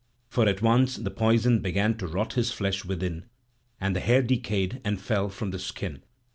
[0.29, 3.25] For at once the poison began to rot his flesh within,
[3.79, 6.01] and the hair decayed and fell from the skin.